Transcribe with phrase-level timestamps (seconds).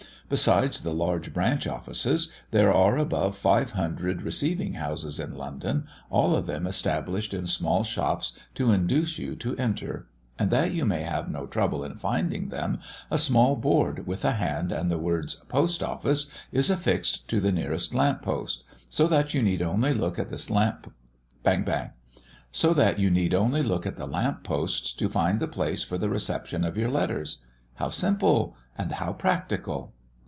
[0.29, 6.33] Besides the large branch offices, there are above five hundred receiving houses in London, all
[6.33, 10.07] of them established in small shops, to induce you to enter;
[10.39, 12.79] and that you may have no trouble in finding them,
[13.09, 17.51] a small board with a hand, and the words "Post Office," is affixed to the
[17.51, 20.53] nearest lamp post, so that you need only look at the
[24.09, 27.39] lamp posts to find the place for the reception of your letters.
[27.75, 29.91] How simple, and how practical!